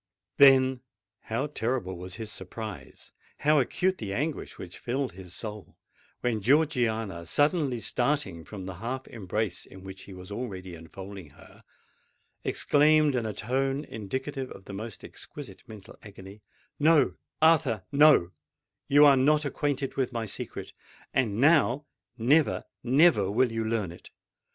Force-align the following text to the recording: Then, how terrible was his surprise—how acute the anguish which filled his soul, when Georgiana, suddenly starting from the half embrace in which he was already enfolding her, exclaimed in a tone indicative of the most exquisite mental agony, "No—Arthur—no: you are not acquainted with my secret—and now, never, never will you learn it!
Then, 0.37 0.81
how 1.25 1.45
terrible 1.45 1.95
was 1.95 2.15
his 2.15 2.31
surprise—how 2.31 3.59
acute 3.59 3.99
the 3.99 4.13
anguish 4.15 4.57
which 4.57 4.79
filled 4.79 5.11
his 5.11 5.31
soul, 5.35 5.77
when 6.21 6.41
Georgiana, 6.41 7.23
suddenly 7.25 7.79
starting 7.79 8.43
from 8.43 8.65
the 8.65 8.77
half 8.77 9.05
embrace 9.09 9.63
in 9.63 9.83
which 9.83 10.05
he 10.05 10.13
was 10.15 10.31
already 10.31 10.73
enfolding 10.73 11.29
her, 11.29 11.63
exclaimed 12.43 13.13
in 13.13 13.27
a 13.27 13.33
tone 13.33 13.85
indicative 13.85 14.49
of 14.49 14.65
the 14.65 14.73
most 14.73 15.03
exquisite 15.03 15.61
mental 15.67 15.95
agony, 16.01 16.41
"No—Arthur—no: 16.79 18.31
you 18.87 19.05
are 19.05 19.15
not 19.17 19.45
acquainted 19.45 19.97
with 19.97 20.11
my 20.11 20.25
secret—and 20.25 21.39
now, 21.39 21.85
never, 22.17 22.65
never 22.83 23.29
will 23.29 23.51
you 23.51 23.63
learn 23.63 23.91
it! 23.91 24.09